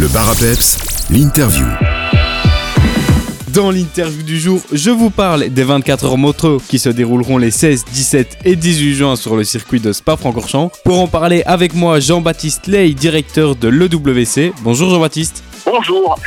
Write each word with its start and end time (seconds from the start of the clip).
Le 0.00 0.08
bar 0.08 0.30
à 0.30 0.34
peps, 0.34 0.78
l'interview. 1.10 1.66
Dans 3.48 3.70
l'interview 3.70 4.22
du 4.22 4.40
jour, 4.40 4.62
je 4.72 4.88
vous 4.88 5.10
parle 5.10 5.50
des 5.50 5.62
24 5.62 6.06
heures 6.06 6.16
moto 6.16 6.58
qui 6.70 6.78
se 6.78 6.88
dérouleront 6.88 7.36
les 7.36 7.50
16, 7.50 7.84
17 7.84 8.38
et 8.46 8.56
18 8.56 8.94
juin 8.94 9.16
sur 9.16 9.36
le 9.36 9.44
circuit 9.44 9.78
de 9.78 9.92
Spa-Francorchamps. 9.92 10.72
Pour 10.86 11.00
en 11.00 11.06
parler 11.06 11.42
avec 11.44 11.74
moi, 11.74 12.00
Jean-Baptiste 12.00 12.66
Ley, 12.66 12.94
directeur 12.94 13.56
de 13.56 13.68
l'EWC. 13.68 14.54
Bonjour 14.62 14.88
Jean-Baptiste. 14.88 15.44
Bonjour. 15.66 16.18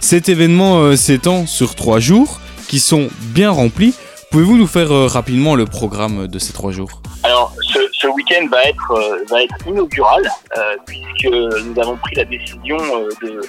Cet 0.00 0.28
événement 0.28 0.80
euh, 0.80 0.96
s'étend 0.96 1.46
sur 1.46 1.76
trois 1.76 2.00
jours 2.00 2.40
qui 2.66 2.80
sont 2.80 3.08
bien 3.20 3.52
remplis. 3.52 3.94
Pouvez-vous 4.32 4.56
nous 4.56 4.66
faire 4.66 4.90
euh, 4.90 5.06
rapidement 5.06 5.54
le 5.54 5.66
programme 5.66 6.26
de 6.26 6.38
ces 6.40 6.52
trois 6.52 6.72
jours? 6.72 7.00
Alors, 7.22 7.54
ce, 8.02 8.08
week-end 8.08 8.46
va 8.50 8.64
être, 8.64 8.90
euh, 8.90 9.24
va 9.30 9.42
être 9.42 9.54
inaugural 9.66 10.28
euh, 10.56 10.76
puisque 10.86 11.32
nous 11.32 11.80
avons 11.80 11.96
pris 11.96 12.16
la 12.16 12.24
décision 12.24 12.76
euh, 12.78 13.40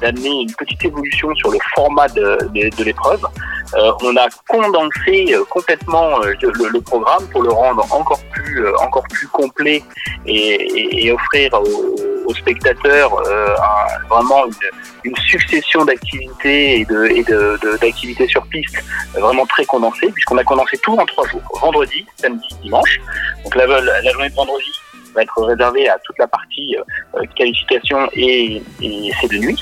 d'amener 0.00 0.42
une 0.42 0.54
petite 0.54 0.84
évolution 0.84 1.34
sur 1.36 1.50
le 1.50 1.58
format 1.74 2.08
de, 2.08 2.38
l'épreuve. 2.84 3.22
On 3.74 4.16
a 4.16 4.28
condensé 4.48 5.34
complètement 5.48 6.18
le, 6.18 6.80
programme 6.80 7.26
pour 7.28 7.42
le 7.42 7.50
rendre 7.50 7.86
encore 7.90 8.20
plus, 8.32 8.68
encore 8.76 9.04
plus 9.04 9.28
complet 9.28 9.82
et, 10.26 10.34
et- 10.34 11.06
et 11.06 11.12
offrir 11.12 11.50
aux, 11.54 12.01
aux 12.26 12.34
spectateurs 12.34 13.14
euh, 13.26 13.54
vraiment 14.08 14.44
une, 15.04 15.16
succession 15.16 15.84
d'activités 15.84 16.80
et 16.80 16.84
de, 16.84 17.06
et 17.06 17.22
de, 17.24 17.58
d'activités 17.80 18.26
sur 18.28 18.46
piste 18.46 18.82
vraiment 19.14 19.46
très 19.46 19.64
condensées 19.64 20.10
puisqu'on 20.12 20.38
a 20.38 20.44
condensé 20.44 20.78
tout 20.78 20.94
en 20.94 21.06
trois 21.06 21.26
jours. 21.28 21.42
Vendredi, 21.60 22.04
samedi, 22.16 22.48
dimanche. 22.62 23.00
Donc 23.44 23.54
la, 23.54 23.66
journée 23.66 24.28
de 24.28 24.34
vendredi 24.34 24.70
va 25.14 25.22
être 25.22 25.42
réservée 25.42 25.88
à 25.88 25.98
toute 26.04 26.18
la 26.18 26.26
partie 26.26 26.76
euh, 27.16 27.24
qualification 27.36 28.08
et, 28.14 28.62
et 28.80 29.08
essai 29.08 29.28
de 29.28 29.38
nuit. 29.38 29.58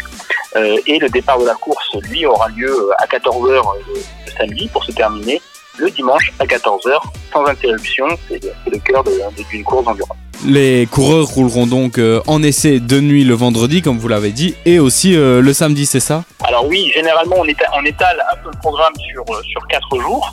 Euh, 0.57 0.79
et 0.87 0.99
le 0.99 1.09
départ 1.09 1.39
de 1.39 1.47
la 1.47 1.55
course, 1.55 1.97
lui, 2.11 2.27
aura 2.27 2.49
lieu 2.49 2.91
à 2.99 3.07
14h 3.07 3.63
le, 3.87 4.33
samedi 4.37 4.69
pour 4.69 4.85
se 4.85 4.93
terminer 4.93 5.41
le 5.79 5.91
dimanche 5.91 6.33
à 6.39 6.45
14h 6.45 7.01
sans 7.33 7.45
interruption. 7.47 8.07
C'est 8.29 8.41
c'est 8.43 8.71
le 8.71 8.79
cœur 8.79 9.05
d'une 9.05 9.65
course 9.65 9.85
d'endurance. 9.85 10.17
Les 10.47 10.87
coureurs 10.87 11.27
rouleront 11.27 11.67
donc 11.67 11.99
euh, 11.99 12.21
en 12.27 12.43
essai 12.43 12.81
de 12.81 12.99
nuit 13.01 13.25
le 13.25 13.35
vendredi, 13.35 13.83
comme 13.83 13.99
vous 13.99 14.09
l'avez 14.09 14.31
dit, 14.31 14.55
et 14.65 14.79
aussi 14.79 15.15
euh, 15.15 15.43
le 15.43 15.53
samedi, 15.53 15.85
c'est 15.85 16.01
ça? 16.01 16.25
Alors 16.43 16.67
oui, 16.67 16.91
généralement 16.95 17.37
on, 17.39 17.45
éta- 17.45 17.69
on 17.77 17.85
étale 17.85 18.25
un 18.33 18.37
peu 18.43 18.51
le 18.51 18.59
programme 18.59 18.95
sur 19.11 19.23
euh, 19.29 19.43
sur 19.43 19.67
quatre 19.69 19.99
jours. 20.01 20.33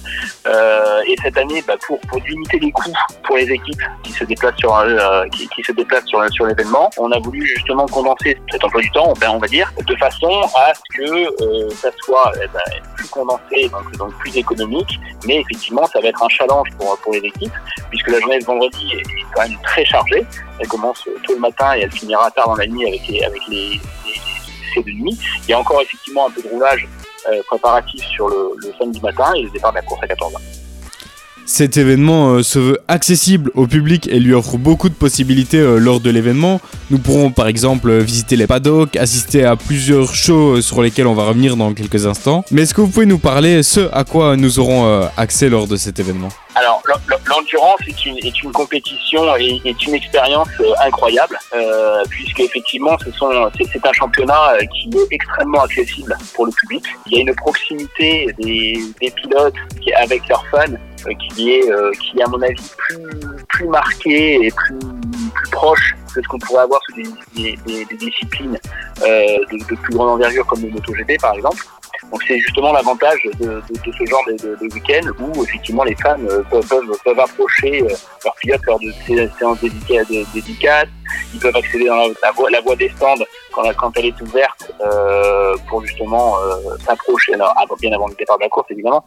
Et 1.09 1.16
cette 1.22 1.38
année, 1.38 1.61
bah, 1.67 1.75
pour 1.85 2.00
limiter 2.28 2.59
les 2.59 2.72
coûts 2.72 2.94
pour 3.23 3.35
les 3.35 3.50
équipes 3.52 3.81
qui 4.03 4.13
se 4.13 4.23
déplacent 4.23 4.55
sur 4.58 6.45
l'événement, 6.45 6.89
on 6.97 7.11
a 7.11 7.19
voulu 7.19 7.45
justement 7.45 7.85
condenser 7.85 8.38
cet 8.52 8.63
emploi 8.63 8.81
du 8.81 8.91
temps, 8.91 9.13
ben, 9.19 9.30
on 9.31 9.39
va 9.39 9.47
dire, 9.47 9.72
de 9.85 9.95
façon 9.95 10.30
à 10.55 10.73
ce 10.73 10.97
que 10.97 11.75
ça 11.75 11.89
soit 12.03 12.31
eh 12.38 12.47
ben, 12.47 12.59
plus 12.95 13.08
condensé, 13.09 13.69
donc 14.00 14.13
plus 14.19 14.38
économique. 14.38 15.00
Mais 15.25 15.41
effectivement, 15.41 15.85
ça 15.88 16.00
va 16.00 16.08
être 16.08 16.23
un 16.23 16.30
challenge 16.30 16.69
pour 16.78 16.97
pour 17.00 17.13
les 17.13 17.19
équipes 17.19 17.53
puisque 17.89 18.09
la 18.09 18.19
journée 18.19 18.39
de 18.39 18.45
vendredi 18.45 18.88
est 18.94 19.03
quand 19.35 19.41
même 19.41 19.58
très 19.63 19.83
chargée. 19.83 19.97
Elle 20.59 20.67
commence 20.67 21.03
tôt 21.03 21.34
le 21.34 21.40
matin 21.40 21.76
et 21.76 21.81
elle 21.81 21.92
finira 21.92 22.30
tard 22.31 22.48
dans 22.48 22.56
la 22.56 22.67
nuit 22.67 22.88
avec 22.88 23.08
les 23.08 23.23
avec 23.23 23.42
de 24.86 24.92
nuit. 24.92 25.17
Il 25.44 25.50
y 25.50 25.53
a 25.53 25.59
encore 25.59 25.81
effectivement 25.81 26.28
un 26.28 26.31
peu 26.31 26.42
de 26.42 26.50
roulage 26.50 26.88
euh, 27.30 27.42
préparatif 27.48 28.03
sur 28.06 28.30
le, 28.30 28.52
le 28.58 28.73
samedi 28.78 29.02
matin 29.02 29.34
et 29.36 29.44
le 29.44 29.50
départ 29.50 29.72
de 29.72 29.78
la 29.78 29.81
course 29.81 30.02
à 30.03 30.08
14h. 30.08 30.56
Cet 31.50 31.78
événement 31.78 32.31
euh, 32.34 32.44
se 32.44 32.59
veut 32.59 32.80
accessible 32.90 33.52
au 33.56 33.67
public 33.67 34.09
et 34.12 34.20
lui 34.20 34.34
offre 34.34 34.58
beaucoup 34.58 34.90
de 34.90 34.94
possibilités 34.94 35.59
euh, 35.59 35.78
lors 35.78 36.02
de 36.02 36.09
l'événement. 36.09 36.59
Nous 36.92 37.00
pourrons 37.00 37.31
par 37.31 37.48
exemple 37.48 37.90
euh, 37.90 38.00
visiter 38.00 38.36
les 38.36 38.48
paddocks, 38.48 38.98
assister 38.98 39.45
à 39.45 39.56
plusieurs 39.56 40.14
shows 40.14 40.59
sur 40.59 40.81
lesquels 40.81 41.08
on 41.08 41.14
va 41.14 41.23
revenir 41.23 41.56
dans 41.56 41.73
quelques 41.73 42.06
instants. 42.06 42.44
Mais 42.52 42.64
est-ce 42.64 42.73
que 42.73 42.81
vous 42.81 42.90
pouvez 42.90 43.06
nous 43.06 43.18
parler 43.18 43.64
ce 43.64 43.90
à 43.94 44.03
quoi 44.03 44.36
nous 44.36 44.59
aurons 44.59 45.08
accès 45.16 45.48
lors 45.48 45.68
de 45.68 45.78
cet 45.78 46.00
événement? 46.00 46.28
Alors, 46.56 46.81
l'en- 46.86 46.95
l'en- 47.07 47.36
l'endurance 47.36 47.80
est 47.88 48.06
une, 48.06 48.52
compétition 48.52 49.22
et 49.38 49.62
une 49.63 49.96
expérience 49.96 50.50
incroyable, 50.84 51.38
puisque 52.09 52.40
effectivement, 52.41 52.97
ce 53.00 53.09
c'est, 53.72 53.86
un 53.86 53.94
championnat 53.94 54.57
qui 54.74 54.90
est 54.97 55.07
extrêmement 55.12 55.62
accessible 55.62 56.18
pour 56.34 56.47
le 56.47 56.52
public. 56.52 56.84
Il 57.06 57.13
y 57.13 57.18
a 57.19 57.22
une 57.22 57.36
proximité 57.36 58.28
des, 58.40 58.80
pilotes 59.16 59.53
avec 60.02 60.28
leurs 60.28 60.46
fans 60.47 60.74
qui 61.16 61.51
est, 61.53 61.72
euh, 61.72 61.91
qui 62.01 62.19
est 62.19 62.23
à 62.23 62.28
mon 62.28 62.41
avis 62.41 62.72
plus, 62.78 62.97
plus 63.50 63.68
marquée 63.68 64.45
et 64.45 64.51
plus, 64.51 64.79
plus 65.34 65.50
proche 65.51 65.95
que 66.13 66.22
ce 66.22 66.28
qu'on 66.28 66.40
pourrait 66.40 66.63
avoir 66.63 66.79
sur 66.84 66.95
des, 66.95 67.03
des- 67.35 67.57
des- 67.66 67.85
des 67.85 67.95
disciplines 67.97 68.57
euh, 69.03 69.38
de, 69.51 69.57
de 69.57 69.75
plus 69.81 69.94
grande 69.95 70.09
envergure 70.09 70.45
comme 70.47 70.62
le 70.62 70.69
MotoGP 70.69 71.19
par 71.22 71.34
exemple. 71.35 71.63
Donc 72.12 72.22
c'est 72.28 72.40
justement 72.40 72.72
l'avantage 72.72 73.19
de, 73.40 73.45
de, 73.45 73.62
de 73.85 73.91
ce 73.97 74.06
genre 74.06 74.23
de, 74.28 74.34
de, 74.34 74.73
week-end 74.73 75.01
où 75.19 75.44
effectivement 75.44 75.84
les 75.84 75.95
fans 75.95 76.16
euh, 76.29 76.41
peuvent, 76.50 76.66
peuvent, 76.68 76.97
peuvent 77.03 77.19
approcher 77.19 77.84
euh, 77.84 77.88
leur 78.24 78.34
pilote 78.35 78.62
lors 78.66 78.79
de 78.79 78.91
sé- 79.06 79.29
séances 79.38 79.57
dédica- 79.62 80.07
de- 80.09 80.25
dédicaces, 80.34 80.88
ils 81.33 81.39
peuvent 81.39 81.55
accéder 81.55 81.85
dans 81.85 82.07
la, 82.49 82.61
voie, 82.61 82.75
des 82.75 82.89
stands 82.89 83.23
quand, 83.51 83.91
elle 83.97 84.05
est 84.05 84.21
ouverte 84.21 84.71
euh, 84.81 85.55
pour 85.67 85.83
justement 85.85 86.38
euh, 86.39 86.77
s'approcher, 86.85 87.33
alors 87.33 87.53
bien 87.79 87.91
avant 87.91 88.07
le 88.07 88.15
départ 88.15 88.38
de 88.38 88.43
la 88.43 88.49
course 88.49 88.67
évidemment, 88.69 89.03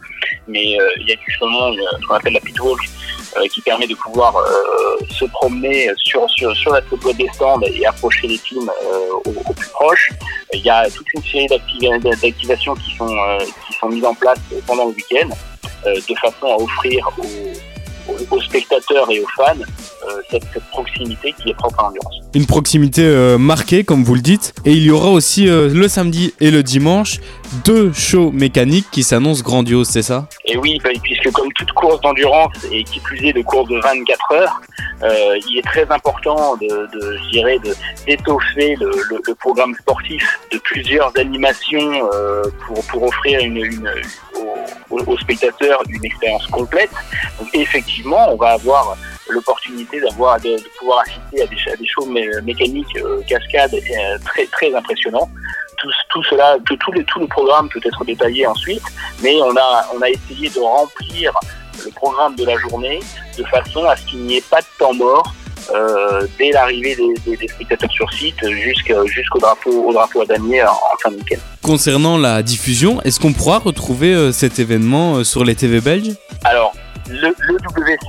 mais 0.48 0.78
euh, 0.80 0.90
il 0.98 1.08
y 1.08 1.12
a 1.12 1.16
justement 1.26 1.72
ce 1.72 2.06
qu'on 2.06 2.14
appelle 2.14 2.32
la 2.32 2.40
pit 2.40 2.58
walk 2.60 2.80
euh, 3.36 3.46
qui 3.48 3.60
permet 3.60 3.86
de 3.86 3.94
pouvoir 3.94 4.34
se 5.10 5.24
promener 5.26 5.90
sur, 5.96 6.26
la 6.72 6.80
voie 6.90 7.12
des 7.12 7.28
stands 7.34 7.60
et 7.62 7.86
approcher 7.86 8.26
les 8.26 8.38
teams 8.38 8.70
au, 9.24 9.52
plus 9.52 9.68
proche. 9.70 10.10
Il 10.52 10.60
y 10.60 10.70
a 10.70 10.90
toute 10.90 11.06
une 11.14 11.22
série 11.22 11.46
d'activations 12.22 12.74
qui 12.74 12.96
sont, 12.96 13.88
mises 13.88 14.04
en 14.04 14.14
place 14.14 14.38
pendant 14.66 14.86
le 14.86 14.92
week-end 14.92 15.28
de 15.86 16.14
façon 16.16 16.46
à 16.46 16.56
offrir 16.56 17.08
aux, 18.30 18.40
spectateurs 18.40 19.10
et 19.10 19.20
aux 19.20 19.28
fans 19.36 19.54
cette, 20.30 20.44
cette 20.52 20.64
proximité 20.70 21.34
qui 21.42 21.50
est 21.50 21.54
propre 21.54 21.80
à 21.80 21.82
l'endurance. 21.84 22.14
Une 22.34 22.46
proximité 22.46 23.02
euh, 23.04 23.38
marquée, 23.38 23.84
comme 23.84 24.04
vous 24.04 24.14
le 24.14 24.20
dites. 24.20 24.54
Et 24.64 24.72
il 24.72 24.82
y 24.84 24.90
aura 24.90 25.10
aussi 25.10 25.48
euh, 25.48 25.68
le 25.72 25.88
samedi 25.88 26.32
et 26.40 26.50
le 26.50 26.62
dimanche 26.62 27.18
deux 27.64 27.92
shows 27.92 28.30
mécaniques 28.30 28.86
qui 28.92 29.02
s'annoncent 29.02 29.42
grandioses, 29.42 29.88
c'est 29.88 30.02
ça? 30.02 30.28
Et 30.46 30.56
oui, 30.56 30.78
bah, 30.84 30.90
puisque 31.02 31.30
comme 31.32 31.52
toute 31.54 31.72
course 31.72 32.00
d'endurance 32.00 32.52
et 32.70 32.84
qui 32.84 33.00
plus 33.00 33.26
est 33.26 33.32
de 33.32 33.42
course 33.42 33.68
de 33.68 33.80
24 33.80 34.32
heures, 34.34 34.60
euh, 35.02 35.36
il 35.48 35.58
est 35.58 35.62
très 35.62 35.90
important 35.90 36.56
de, 36.56 36.66
de 36.68 37.16
je 37.24 37.30
dirais, 37.30 37.58
de 37.58 37.74
d'étoffer 38.06 38.76
le, 38.78 38.90
le- 39.10 39.20
le 39.26 39.34
programme 39.34 39.74
sportif 39.80 40.22
de 40.52 40.58
plusieurs 40.58 41.10
animations 41.18 42.08
euh, 42.14 42.42
pour, 42.66 42.84
pour 42.84 43.02
offrir 43.04 43.40
une, 43.40 43.56
une, 43.56 43.90
aux 44.90 45.18
spectateurs 45.18 45.82
une 45.88 46.04
expérience 46.04 46.46
complète. 46.48 46.90
Donc 47.38 47.48
effectivement, 47.54 48.32
on 48.32 48.36
va 48.36 48.50
avoir 48.50 48.96
l'opportunité 49.30 50.00
d'avoir 50.00 50.38
de, 50.40 50.50
de 50.56 50.68
pouvoir 50.78 51.00
assister 51.00 51.42
à 51.42 51.46
des, 51.46 51.72
à 51.72 51.76
des 51.76 51.86
shows 51.86 52.06
mé- 52.06 52.42
mécaniques 52.42 52.96
euh, 52.96 53.20
cascades 53.28 53.74
euh, 53.74 54.18
très 54.24 54.46
très 54.46 54.74
impressionnants. 54.74 55.28
Tout, 55.78 55.88
tout 56.10 56.22
cela, 56.24 56.56
tout, 56.66 56.76
tout, 56.76 56.92
les, 56.92 57.04
tout 57.04 57.20
le 57.20 57.26
programme 57.26 57.68
peut 57.70 57.80
être 57.84 58.04
détaillé 58.04 58.46
ensuite, 58.46 58.82
mais 59.22 59.34
on 59.40 59.56
a, 59.56 59.86
on 59.96 60.02
a 60.02 60.10
essayé 60.10 60.50
de 60.50 60.60
remplir 60.60 61.32
le 61.84 61.90
programme 61.92 62.34
de 62.36 62.44
la 62.44 62.56
journée 62.58 63.00
de 63.38 63.44
façon 63.44 63.84
à 63.84 63.96
ce 63.96 64.04
qu'il 64.04 64.18
n'y 64.20 64.36
ait 64.36 64.44
pas 64.50 64.60
de 64.60 64.66
temps 64.78 64.92
mort 64.92 65.32
euh, 65.74 66.26
dès 66.38 66.50
l'arrivée 66.52 66.96
des, 66.96 67.14
des- 67.24 67.36
des 67.38 67.48
spectateurs 67.48 67.90
sur 67.92 68.12
site 68.12 68.36
jusqu'au 68.50 69.38
drapeau, 69.38 69.70
au 69.88 69.92
drapeau 69.92 70.20
à 70.22 70.26
damier 70.26 70.62
en, 70.64 70.68
en 70.72 70.96
fin 71.02 71.10
de 71.10 71.16
week-end. 71.16 71.38
Concernant 71.62 72.18
la 72.18 72.42
diffusion, 72.42 73.00
est-ce 73.02 73.18
qu'on 73.20 73.32
pourra 73.32 73.58
retrouver 73.58 74.12
euh, 74.12 74.32
cet 74.32 74.58
événement 74.58 75.24
sur 75.24 75.44
les 75.44 75.54
TV 75.54 75.80
belges? 75.80 76.12
Alors, 76.44 76.72
le, 77.08 77.28
le 77.40 77.58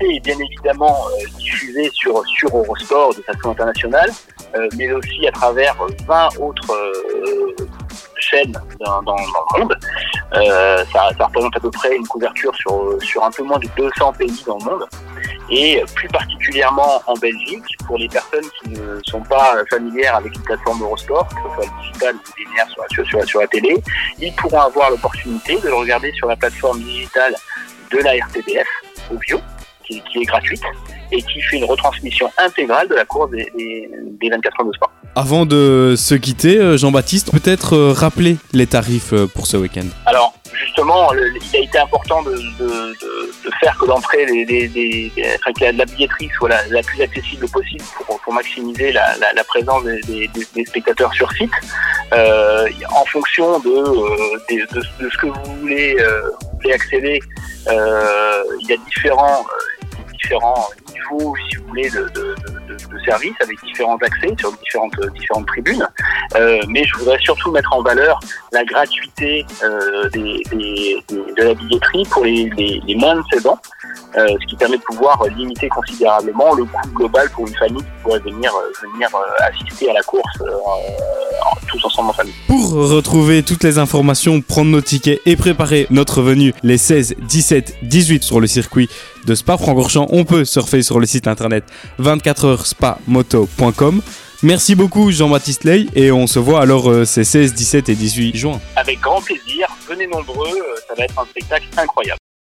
WC 0.01 0.16
est 0.16 0.19
bien 0.19 0.38
évidemment 0.39 0.97
euh, 1.07 1.25
diffusé 1.38 1.89
sur, 1.94 2.23
sur 2.25 2.56
Eurosport 2.56 3.16
de 3.16 3.22
façon 3.22 3.51
internationale, 3.51 4.09
euh, 4.56 4.67
mais 4.78 4.91
aussi 4.91 5.28
à 5.28 5.31
travers 5.31 5.75
20 6.07 6.29
autres 6.39 6.72
euh, 6.72 7.67
chaînes 8.17 8.58
dans, 8.79 9.02
le 9.02 9.59
monde. 9.59 9.78
Ça, 10.93 11.26
représente 11.26 11.55
à 11.55 11.59
peu 11.59 11.72
près 11.72 11.96
une 11.96 12.08
couverture 12.08 12.53
sur, 12.55 12.97
sur 13.02 13.23
un 13.23 13.31
peu 13.31 13.43
moins 13.43 13.59
de 13.59 13.67
200 13.76 14.14
pays 14.14 14.43
dans 14.46 14.58
le 14.58 14.66
monde. 14.66 14.85
Et 15.49 15.84
plus 15.96 16.08
particulièrement 16.08 17.02
en 17.08 17.14
Belgique, 17.16 17.66
pour 17.85 17.97
les 17.97 18.08
personnes 18.08 18.46
qui 18.61 18.70
ne 18.70 18.99
sont 19.03 19.22
pas 19.22 19.55
familières 19.70 20.16
avec 20.16 20.34
une 20.34 20.43
plateforme 20.43 20.81
Eurosport, 20.81 21.28
que 21.28 21.35
ce 21.35 21.55
soit 21.55 21.66
le 21.66 21.81
digital 21.81 22.16
ou 22.16 22.40
linéaire 22.40 22.70
sur, 22.70 22.84
sur, 22.90 23.05
sur, 23.05 23.26
sur 23.26 23.41
la 23.41 23.47
télé, 23.47 23.76
ils 24.20 24.34
pourront 24.35 24.61
avoir 24.61 24.91
l'opportunité 24.91 25.59
de 25.59 25.67
le 25.67 25.76
regarder 25.76 26.11
sur 26.14 26.28
la 26.28 26.37
plateforme 26.37 26.79
digitale 26.79 27.35
de 27.91 27.97
la 27.97 28.11
RTBF, 28.14 28.67
au 29.11 29.17
bio, 29.17 29.41
qui, 29.91 30.02
qui 30.11 30.20
est 30.22 30.26
gratuite, 30.26 30.61
et 31.11 31.22
qui 31.22 31.41
fait 31.41 31.58
une 31.58 31.66
retransmission 31.66 32.29
intégrale 32.38 32.88
de 32.88 32.96
la 32.96 33.05
course 33.05 33.29
des, 33.32 33.52
des, 33.58 33.90
des 34.22 34.29
24 34.29 34.61
heures 34.61 34.67
de 34.67 34.73
sport. 34.73 34.91
Avant 35.16 35.46
de 35.46 35.96
se 35.97 36.16
quitter, 36.16 36.58
euh, 36.59 36.78
Jean-Baptiste, 36.78 37.32
peut-être 37.32 37.76
euh, 37.76 37.91
rappeler 37.93 38.38
les 38.53 38.66
tarifs 38.67 39.11
euh, 39.11 39.28
pour 39.28 39.46
ce 39.46 39.58
week-end. 39.58 39.84
Alors, 40.05 40.34
justement, 40.53 41.11
le- 41.11 41.34
il 41.53 41.58
a 41.58 41.59
été 41.64 41.78
important 41.79 42.22
de, 42.23 42.32
de, 42.32 42.38
de, 42.67 43.32
de 43.46 43.52
faire 43.59 43.78
que 43.78 43.85
l'entrée 43.88 44.26
des, 44.26 45.11
la, 45.59 45.72
la 45.73 45.85
billetterie 45.85 46.29
soit 46.38 46.47
la, 46.47 46.66
la 46.70 46.82
plus 46.82 47.02
accessible 47.02 47.46
possible 47.49 47.84
pour, 48.08 48.22
pour 48.22 48.34
maximiser 48.34 48.93
la, 48.93 49.16
présence 49.43 49.84
des, 49.84 49.99
des, 50.03 50.28
des- 50.29 50.47
des 50.55 50.66
spectateurs 50.66 51.14
sur 51.14 51.29
site. 51.34 51.52
en 52.14 53.05
fonction 53.11 53.59
de, 53.59 53.84
ce 55.09 55.17
que 55.17 55.28
vous 55.28 55.55
voulez, 55.59 55.96
vous 55.97 56.58
voulez 56.61 56.73
accéder, 56.73 57.20
il 57.67 58.67
y 58.70 58.73
a 58.73 58.78
différents, 58.88 59.46
différents 60.22 60.68
niveaux, 60.94 61.34
si 61.50 61.58
vous 61.58 61.68
voulez, 61.68 61.90
de, 61.90 62.09
de, 62.09 62.35
avec 63.41 63.64
différents 63.64 63.97
accès 63.97 64.34
sur 64.40 64.52
différentes, 64.58 65.46
tribunes. 65.47 65.88
Euh, 66.35 66.62
mais 66.68 66.84
je 66.85 66.97
voudrais 66.97 67.20
surtout 67.20 67.52
mettre 67.52 67.73
en 67.73 67.82
valeur 67.82 68.20
la 68.52 68.64
gratuité 68.64 69.46
euh, 69.64 70.09
de 70.09 71.44
la 71.44 71.53
billetterie 71.53 72.06
pour 72.12 72.23
les, 72.23 72.96
moins 72.96 73.16
de 73.16 73.23
16 73.34 73.47
ans. 73.47 73.59
Euh, 74.18 74.28
ce 74.41 74.46
qui 74.47 74.56
permet 74.56 74.78
de 74.78 74.84
pouvoir 74.84 75.23
limiter 75.35 75.70
considérablement 75.70 76.53
le 76.53 76.66
coût 76.66 76.90
global 76.94 77.29
pour 77.29 77.47
une 77.47 77.56
famille 77.56 77.82
qui 77.82 78.03
pourrait 78.03 78.20
venir, 78.20 78.52
assister 79.40 79.90
à 79.90 79.94
la 79.94 80.02
course 80.02 80.38
ensemble 82.02 82.09
en 82.09 82.14
famille. 82.14 82.34
Pour 82.48 82.72
retrouver 82.72 83.44
toutes 83.44 83.64
les 83.64 83.78
informations, 83.78 84.42
prendre 84.42 84.72
nos 84.72 84.82
tickets 84.82 85.22
et 85.26 85.36
préparer 85.36 85.86
notre 85.90 86.22
venue 86.22 86.53
les 86.64 86.78
16, 86.78 87.16
17, 87.28 87.80
18 87.84 88.24
sur 88.24 88.40
le 88.40 88.48
circuit 88.48 88.88
de 89.26 89.36
Spa-Francorchamps, 89.36 90.08
on 90.09 90.24
peut 90.26 90.46
surfer 90.46 90.82
sur 90.82 91.00
le 91.00 91.06
site 91.06 91.28
internet 91.28 91.64
24hspamoto.com. 92.00 94.02
Merci 94.44 94.74
beaucoup 94.74 95.12
Jean-Baptiste 95.12 95.66
Ley 95.66 95.86
et 95.94 96.12
on 96.12 96.26
se 96.26 96.40
voit 96.40 96.62
alors 96.62 97.06
ces 97.06 97.24
16, 97.24 97.53
17 97.53 97.90
et 97.90 97.96
18 97.96 98.36
juin. 98.36 98.59
Avec 98.76 99.00
grand 99.00 99.22
plaisir, 99.22 99.68
venez 99.88 100.08
nombreux, 100.08 100.50
ça 100.88 100.96
va 100.98 101.03
être 101.03 101.20
un 101.20 101.26
spectacle 101.26 101.68
incroyable. 101.78 102.21